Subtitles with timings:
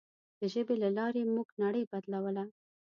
[0.39, 2.43] د ژبې له لارې موږ نړۍ بدلوله.